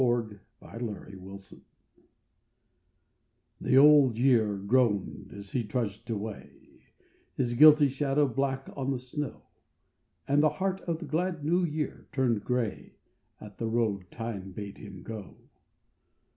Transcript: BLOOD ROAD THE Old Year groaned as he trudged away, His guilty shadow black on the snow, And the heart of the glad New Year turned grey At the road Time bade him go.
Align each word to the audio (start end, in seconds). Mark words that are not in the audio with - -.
BLOOD 0.01 0.39
ROAD 0.63 1.61
THE 3.61 3.77
Old 3.77 4.17
Year 4.17 4.57
groaned 4.57 5.31
as 5.31 5.51
he 5.51 5.63
trudged 5.63 6.09
away, 6.09 6.49
His 7.35 7.53
guilty 7.53 7.87
shadow 7.87 8.27
black 8.27 8.67
on 8.75 8.89
the 8.89 8.99
snow, 8.99 9.43
And 10.27 10.41
the 10.41 10.49
heart 10.57 10.81
of 10.87 10.97
the 10.97 11.05
glad 11.05 11.45
New 11.45 11.63
Year 11.63 12.07
turned 12.11 12.43
grey 12.43 12.93
At 13.39 13.59
the 13.59 13.67
road 13.67 14.09
Time 14.09 14.53
bade 14.53 14.79
him 14.79 15.03
go. 15.03 15.35